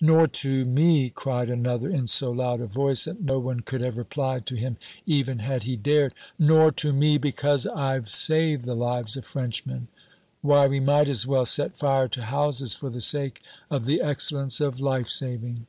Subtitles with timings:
[0.00, 3.98] "Nor to me," cried another in so loud a voice that no one could have
[3.98, 9.16] replied to him even had he dared; "nor to me, because I've saved the lives
[9.16, 9.88] of Frenchmen!
[10.42, 14.60] Why, we might as well set fire to houses for the sake of the excellence
[14.60, 15.66] of life saving!"